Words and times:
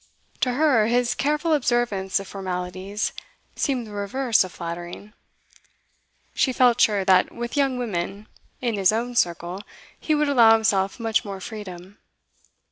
To 0.39 0.53
her, 0.53 0.87
his 0.87 1.13
careful 1.13 1.53
observance 1.53 2.19
of 2.19 2.27
formalities 2.27 3.11
seemed 3.55 3.85
the 3.85 3.91
reverse 3.91 4.43
of 4.43 4.51
flattering; 4.51 5.13
she 6.33 6.51
felt 6.51 6.81
sure 6.81 7.05
that 7.05 7.31
with 7.31 7.55
young 7.55 7.77
women 7.77 8.25
in 8.61 8.73
his 8.77 8.91
own 8.91 9.13
circle 9.13 9.61
he 9.99 10.15
would 10.15 10.27
allow 10.27 10.53
himself 10.53 10.99
much 10.99 11.23
more 11.23 11.39
freedom. 11.39 11.99